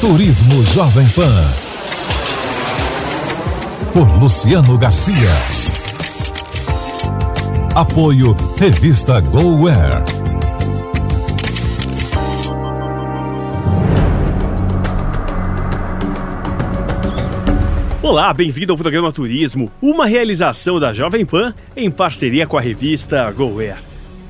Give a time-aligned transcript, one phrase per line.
[0.00, 1.44] Turismo Jovem Pan.
[3.92, 5.28] Por Luciano Garcia.
[7.74, 10.02] Apoio Revista GoWare.
[18.02, 23.30] Olá, bem-vindo ao programa Turismo, uma realização da Jovem Pan em parceria com a revista
[23.32, 23.76] GoAir.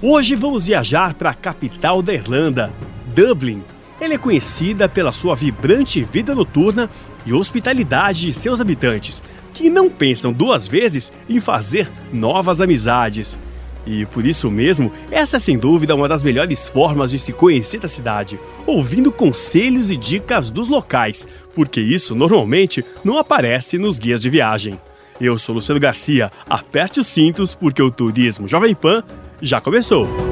[0.02, 2.73] Hoje vamos viajar para a capital da Irlanda,
[3.14, 3.62] Dublin.
[4.00, 6.88] Ela é conhecida pela sua vibrante vida noturna
[7.27, 13.38] e hospitalidade de seus habitantes, que não pensam duas vezes em fazer novas amizades.
[13.86, 17.84] E por isso mesmo, essa é sem dúvida uma das melhores formas de se conhecer
[17.84, 24.20] a cidade, ouvindo conselhos e dicas dos locais, porque isso normalmente não aparece nos guias
[24.20, 24.80] de viagem.
[25.20, 29.03] Eu sou Luciano Garcia, aperte os cintos porque o Turismo Jovem Pan
[29.42, 30.30] já começou.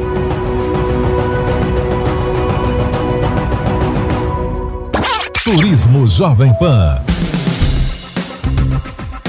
[5.50, 7.00] Turismo Jovem Pan.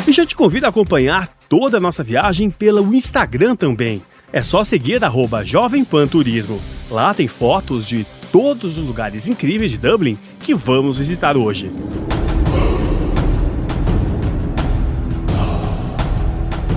[0.06, 4.02] E já te convido a acompanhar toda a nossa viagem pelo Instagram também.
[4.34, 6.59] É só seguir arroba Jovem Pan Turismo.
[6.92, 11.72] Lá tem fotos de todos os lugares incríveis de Dublin que vamos visitar hoje.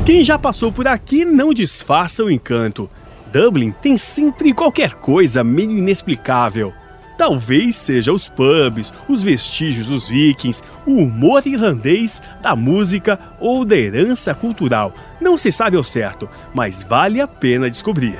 [0.06, 2.88] Quem já passou por aqui não disfarça o encanto.
[3.32, 6.72] Dublin tem sempre qualquer coisa meio inexplicável.
[7.16, 13.76] Talvez seja os pubs, os vestígios dos vikings, o humor irlandês, da música ou da
[13.76, 14.92] herança cultural.
[15.20, 18.18] Não se sabe ao certo, mas vale a pena descobrir.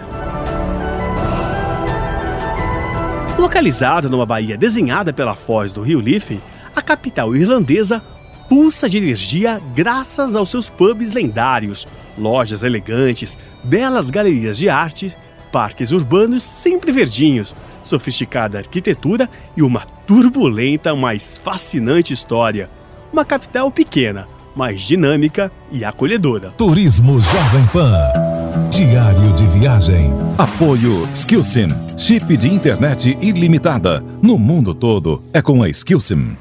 [3.38, 6.40] Localizada numa baía desenhada pela foz do rio Liffey,
[6.76, 8.02] a capital irlandesa
[8.48, 11.88] pulsa de energia graças aos seus pubs lendários,
[12.18, 15.16] lojas elegantes, belas galerias de arte,
[15.52, 17.54] parques urbanos sempre verdinhos,
[17.84, 22.70] sofisticada arquitetura e uma turbulenta, mas fascinante história.
[23.12, 24.26] Uma capital pequena,
[24.56, 26.54] mas dinâmica e acolhedora.
[26.56, 27.94] Turismo Jovem Pan.
[28.70, 30.10] Diário de viagem.
[30.38, 31.68] Apoio Skillsim.
[31.98, 34.02] Chip de internet ilimitada.
[34.22, 36.34] No mundo todo é com a Skillsim.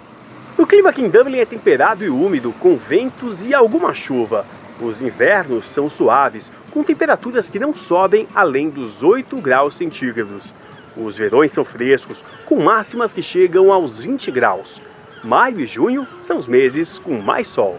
[0.58, 4.46] O clima aqui em Dublin é temperado e úmido, com ventos e alguma chuva.
[4.82, 10.54] Os invernos são suaves, com temperaturas que não sobem além dos 8 graus centígrados.
[10.96, 14.82] Os verões são frescos, com máximas que chegam aos 20 graus.
[15.24, 17.78] Maio e junho são os meses com mais sol.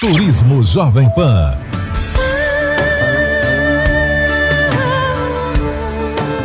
[0.00, 1.58] Turismo Jovem Pan.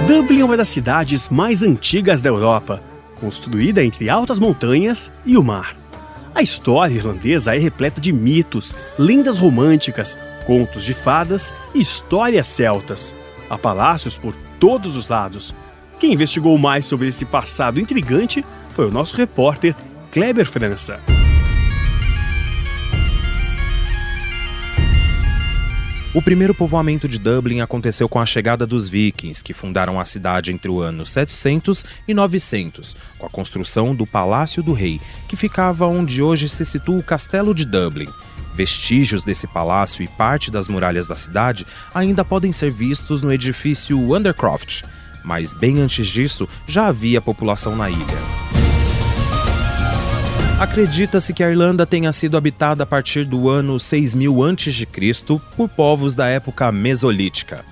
[0.07, 2.81] Dublin é uma das cidades mais antigas da Europa,
[3.19, 5.75] construída entre altas montanhas e o mar.
[6.35, 13.15] A história irlandesa é repleta de mitos, lendas românticas, contos de fadas e histórias celtas.
[13.49, 15.53] Há palácios por todos os lados.
[15.99, 19.75] Quem investigou mais sobre esse passado intrigante foi o nosso repórter
[20.11, 20.99] Kleber França.
[26.15, 30.51] O primeiro povoamento de Dublin aconteceu com a chegada dos vikings, que fundaram a cidade
[30.51, 35.87] entre o ano 700 e 900, com a construção do Palácio do Rei, que ficava
[35.87, 38.09] onde hoje se situa o Castelo de Dublin.
[38.53, 43.97] Vestígios desse palácio e parte das muralhas da cidade ainda podem ser vistos no edifício
[43.97, 44.83] Undercroft,
[45.23, 48.43] mas bem antes disso já havia população na ilha.
[50.59, 54.87] Acredita-se que a Irlanda tenha sido habitada a partir do ano 6000 a.C.
[55.57, 57.65] por povos da época mesolítica.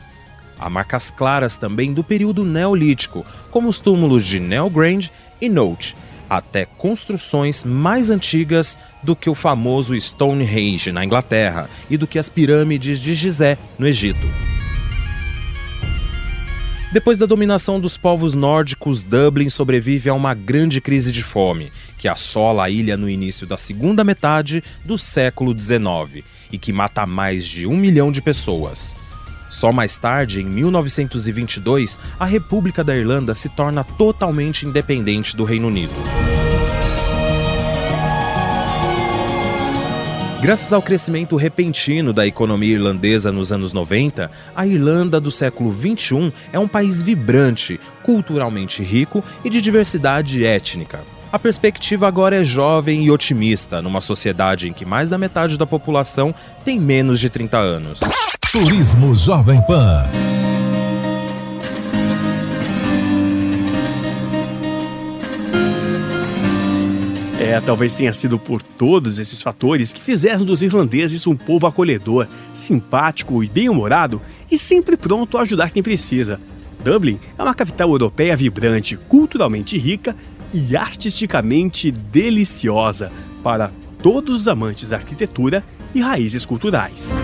[0.59, 5.09] Há marcas claras também do período neolítico, como os túmulos de Nelgrand
[5.39, 5.95] e Note,
[6.31, 12.29] até construções mais antigas do que o famoso Stonehenge na Inglaterra e do que as
[12.29, 14.25] pirâmides de Gizé no Egito.
[16.93, 22.07] Depois da dominação dos povos nórdicos, Dublin sobrevive a uma grande crise de fome, que
[22.07, 27.45] assola a ilha no início da segunda metade do século XIX e que mata mais
[27.45, 28.95] de um milhão de pessoas.
[29.51, 35.67] Só mais tarde, em 1922, a República da Irlanda se torna totalmente independente do Reino
[35.67, 35.93] Unido.
[40.41, 46.31] Graças ao crescimento repentino da economia irlandesa nos anos 90, a Irlanda do século 21
[46.51, 51.01] é um país vibrante, culturalmente rico e de diversidade étnica.
[51.31, 55.67] A perspectiva agora é jovem e otimista, numa sociedade em que mais da metade da
[55.67, 56.33] população
[56.65, 57.99] tem menos de 30 anos.
[58.51, 60.03] Turismo Jovem Pan.
[67.39, 72.27] É, talvez tenha sido por todos esses fatores que fizeram dos irlandeses um povo acolhedor,
[72.53, 74.21] simpático e bem-humorado
[74.51, 76.37] e sempre pronto a ajudar quem precisa.
[76.83, 80.13] Dublin é uma capital europeia vibrante, culturalmente rica
[80.53, 83.71] e artisticamente deliciosa para
[84.03, 85.63] todos os amantes da arquitetura
[85.95, 87.15] e raízes culturais.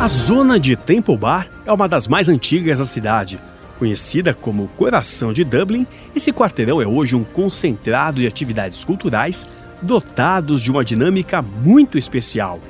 [0.00, 3.38] A zona de Temple Bar é uma das mais antigas da cidade
[3.80, 9.48] Conhecida como Coração de Dublin, esse quarteirão é hoje um concentrado de atividades culturais
[9.80, 12.60] dotados de uma dinâmica muito especial.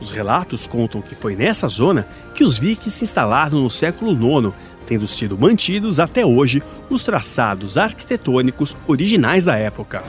[0.00, 4.52] Os relatos contam que foi nessa zona que os vikings se instalaram no século IX,
[4.84, 6.60] tendo sido mantidos até hoje
[6.90, 10.02] os traçados arquitetônicos originais da época.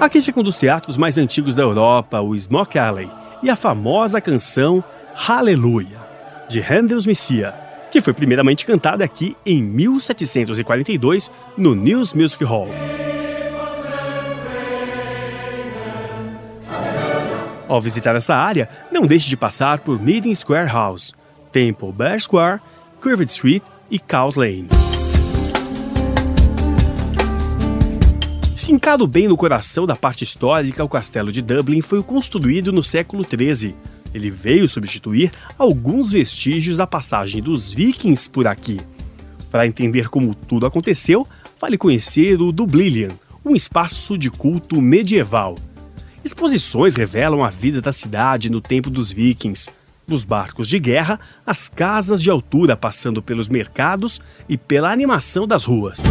[0.00, 3.10] Aqui fica um dos teatros mais antigos da Europa, o Smoke Alley,
[3.42, 5.98] e a famosa canção Hallelujah,
[6.48, 7.52] de Handel's Messiah,
[7.90, 12.68] que foi primeiramente cantada aqui em 1742 no News Music Hall.
[17.66, 21.12] Ao visitar essa área, não deixe de passar por Meeting Square House,
[21.50, 22.60] Temple Bar Square,
[23.00, 24.68] Curved Street e Cows Lane.
[28.68, 33.24] Fincado bem no coração da parte histórica, o castelo de Dublin foi construído no século
[33.24, 33.74] XIII.
[34.12, 38.78] Ele veio substituir alguns vestígios da passagem dos vikings por aqui.
[39.50, 41.26] Para entender como tudo aconteceu,
[41.58, 43.08] vale conhecer o Dublilian,
[43.42, 45.54] um espaço de culto medieval.
[46.22, 49.70] Exposições revelam a vida da cidade no tempo dos vikings,
[50.06, 55.64] dos barcos de guerra às casas de altura passando pelos mercados e pela animação das
[55.64, 56.02] ruas.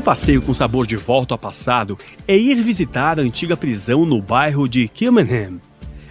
[0.00, 4.18] Um passeio com sabor de volta ao passado é ir visitar a antiga prisão no
[4.22, 5.60] bairro de Kilmenham.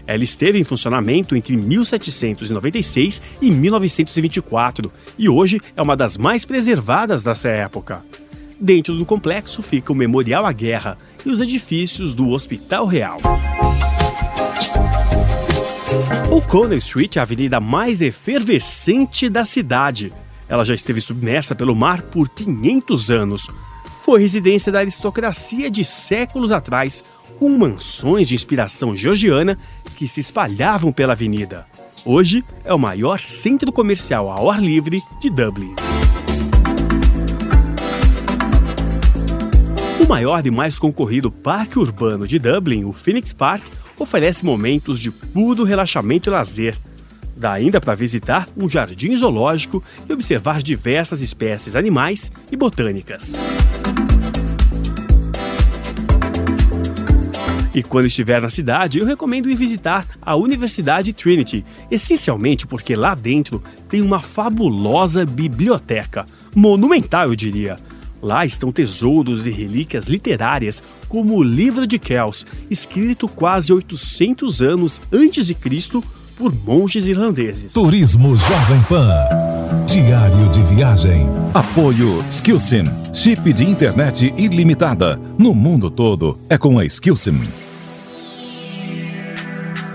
[0.06, 7.24] Ela esteve em funcionamento entre 1796 e 1924 e hoje é uma das mais preservadas
[7.24, 8.06] dessa época.
[8.62, 10.96] Dentro do complexo fica o Memorial à Guerra
[11.26, 13.20] e os edifícios do Hospital Real.
[16.32, 20.12] O Connell Street é a avenida mais efervescente da cidade.
[20.48, 23.48] Ela já esteve submersa pelo mar por 500 anos,
[24.10, 27.04] foi residência da aristocracia de séculos atrás,
[27.38, 29.56] com mansões de inspiração georgiana
[29.96, 31.68] que se espalhavam pela avenida.
[32.04, 35.76] Hoje é o maior centro comercial ao ar livre de Dublin.
[40.04, 43.64] O maior e mais concorrido parque urbano de Dublin, o Phoenix Park,
[43.96, 46.76] oferece momentos de puro relaxamento e lazer.
[47.38, 53.38] Dá ainda para visitar um jardim zoológico e observar diversas espécies animais e botânicas.
[57.74, 63.14] E quando estiver na cidade, eu recomendo ir visitar a Universidade Trinity, essencialmente porque lá
[63.14, 66.26] dentro tem uma fabulosa biblioteca,
[66.56, 67.78] monumental eu diria.
[68.22, 75.02] Lá estão tesouros e relíquias literárias, como o Livro de Kells, escrito quase 800 anos
[75.12, 76.04] antes de Cristo
[76.36, 77.74] por monges irlandeses.
[77.74, 79.10] Turismo Jovem Pan.
[79.86, 81.28] Diário de viagem.
[81.54, 82.84] Apoio Skillsim.
[83.14, 85.20] Chip de internet ilimitada.
[85.38, 87.42] No mundo todo é com a Skillsim.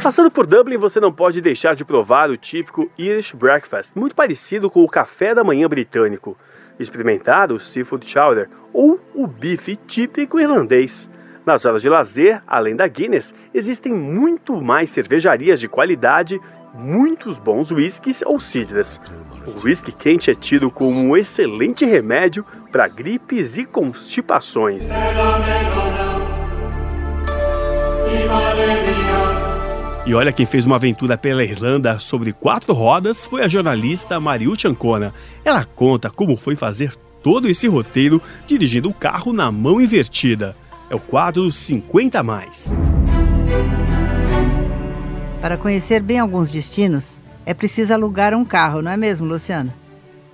[0.05, 4.69] Passando por Dublin, você não pode deixar de provar o típico Irish Breakfast, muito parecido
[4.69, 6.37] com o café da manhã britânico.
[6.79, 11.09] Experimentar o Seafood Chowder ou o bife típico irlandês.
[11.47, 16.39] Nas horas de lazer, além da Guinness, existem muito mais cervejarias de qualidade,
[16.75, 19.01] muitos bons whiskies ou cidras.
[19.47, 24.87] O whisky quente é tido como um excelente remédio para gripes e constipações.
[30.07, 34.69] E olha quem fez uma aventura pela Irlanda sobre quatro rodas foi a jornalista Mariucci
[34.69, 35.15] Ancona.
[35.43, 40.55] Ela conta como foi fazer todo esse roteiro dirigindo o carro na mão invertida.
[40.91, 42.75] É o quadro 50 mais.
[45.41, 49.73] Para conhecer bem alguns destinos, é preciso alugar um carro, não é mesmo, Luciano?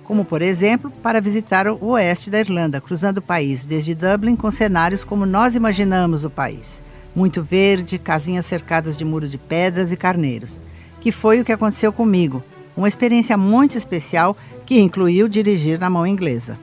[0.03, 4.51] Como, por exemplo, para visitar o oeste da Irlanda, cruzando o país desde Dublin com
[4.51, 6.83] cenários como nós imaginamos o país
[7.15, 10.61] muito verde, casinhas cercadas de muro de pedras e carneiros,
[10.99, 12.43] que foi o que aconteceu comigo
[12.75, 16.57] uma experiência muito especial que incluiu dirigir na mão inglesa,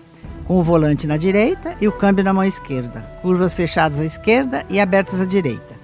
[0.44, 4.64] com o volante na direita e o câmbio na mão esquerda, curvas fechadas à esquerda
[4.70, 5.76] e abertas à direita.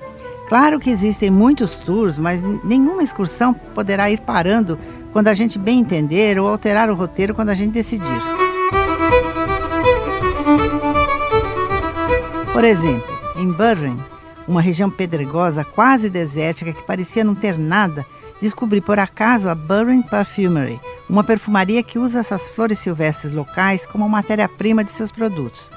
[0.49, 4.79] Claro que existem muitos tours, mas nenhuma excursão poderá ir parando
[5.13, 8.23] quando a gente bem entender ou alterar o roteiro quando a gente decidir.
[12.53, 13.99] Por exemplo, em Burren,
[14.47, 18.07] uma região pedregosa quase desértica que parecia não ter nada,
[18.41, 24.09] descobri por acaso a Burren Perfumery, uma perfumaria que usa essas flores silvestres locais como
[24.09, 25.71] matéria-prima de seus produtos.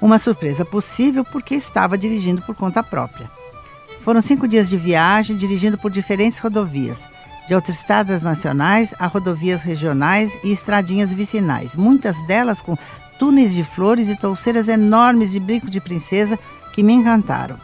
[0.00, 3.30] Uma surpresa possível porque estava dirigindo por conta própria.
[4.00, 7.06] Foram cinco dias de viagem, dirigindo por diferentes rodovias,
[7.46, 12.76] de autoestradas nacionais a rodovias regionais e estradinhas vicinais, muitas delas com
[13.18, 16.38] túneis de flores e touceiras enormes de brinco de princesa
[16.72, 17.58] que me encantaram.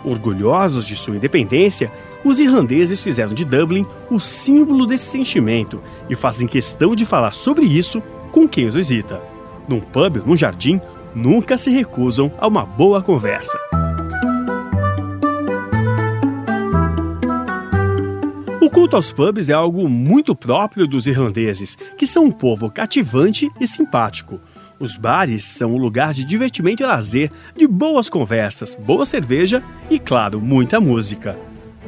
[0.04, 1.92] Orgulhosos de sua independência,
[2.24, 5.80] os irlandeses fizeram de Dublin o símbolo desse sentimento
[6.10, 9.22] e fazem questão de falar sobre isso com quem os visita.
[9.68, 10.82] Num pub ou num jardim,
[11.14, 13.60] nunca se recusam a uma boa conversa.
[18.62, 23.50] O culto aos pubs é algo muito próprio dos irlandeses, que são um povo cativante
[23.60, 24.40] e simpático.
[24.80, 30.00] Os bares são um lugar de divertimento e lazer, de boas conversas, boa cerveja e,
[30.00, 31.38] claro, muita música.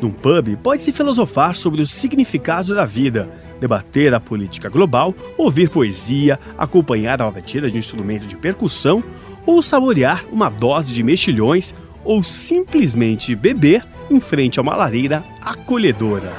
[0.02, 3.30] Num pub, pode-se filosofar sobre o significado da vida,
[3.64, 9.02] debater a política global, ouvir poesia, acompanhar a batida de um instrumento de percussão
[9.46, 16.34] ou saborear uma dose de mexilhões ou simplesmente beber em frente a uma lareira acolhedora.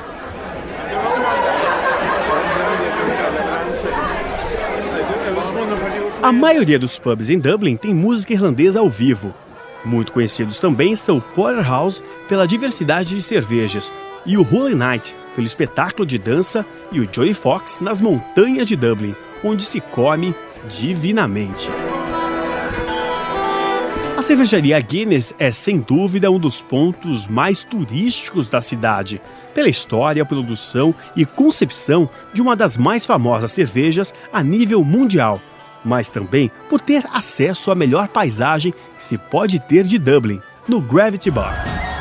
[6.23, 9.33] A maioria dos pubs em Dublin tem música irlandesa ao vivo.
[9.83, 13.91] Muito conhecidos também são o Porterhouse pela diversidade de cervejas
[14.27, 18.77] e o Holy Night pelo espetáculo de dança e o Joy Fox nas montanhas de
[18.77, 20.35] Dublin, onde se come
[20.69, 21.69] divinamente.
[24.17, 29.21] A cervejaria Guinness é sem dúvida um dos pontos mais turísticos da cidade,
[29.53, 35.41] pela história, produção e concepção de uma das mais famosas cervejas a nível mundial
[35.85, 40.81] mas também por ter acesso à melhor paisagem que se pode ter de Dublin, no
[40.81, 41.94] Gravity Bar.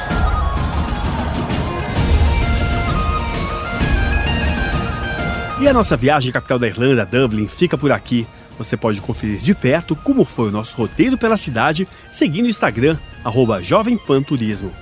[5.64, 8.28] E a nossa viagem à capital da Irlanda, Dublin, fica por aqui.
[8.58, 12.98] Você pode conferir de perto como foi o nosso roteiro pela cidade seguindo o Instagram,
[13.24, 14.74] arroba Jovem Pan Turismo.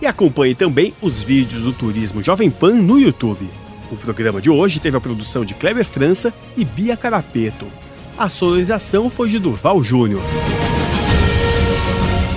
[0.00, 3.46] E acompanhe também os vídeos do Turismo Jovem Pan no YouTube.
[3.90, 7.66] O programa de hoje teve a produção de Kleber França e Bia Carapeto.
[8.16, 10.22] A sonorização foi de Durval Júnior.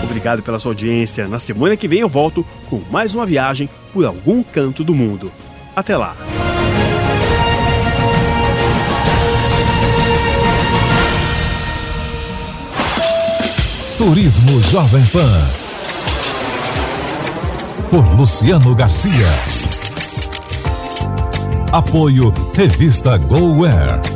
[0.03, 1.29] Obrigado pela sua audiência.
[1.29, 5.31] Na semana que vem eu volto com mais uma viagem por algum canto do mundo.
[5.73, 6.13] Até lá!
[13.97, 15.47] Turismo Jovem Pan.
[17.89, 19.29] Por Luciano Garcia.
[21.71, 24.14] Apoio Revista GoWare.